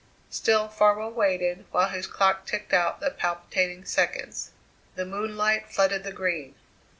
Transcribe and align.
Still 0.31 0.67
Farwell 0.67 1.11
waited 1.11 1.65
while 1.69 1.89
his 1.89 2.07
clock 2.07 2.47
ticked 2.47 2.73
out 2.73 3.01
the 3.01 3.11
palpitating 3.11 3.85
seconds. 3.85 4.49
The 4.95 5.05
moonlight 5.05 5.71
flooded 5.71 6.03
the 6.03 6.11
Green. 6.11 6.55